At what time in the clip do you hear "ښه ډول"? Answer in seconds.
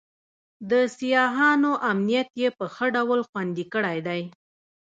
2.73-3.19